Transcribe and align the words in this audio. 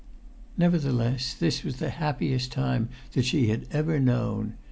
Nevertheless, 0.57 1.35
this 1.35 1.63
was 1.63 1.75
the 1.77 1.91
happiest 1.91 2.51
time 2.51 2.89
that 3.13 3.23
she 3.23 3.49
had 3.49 3.67
ever 3.71 3.99
known. 3.99 4.55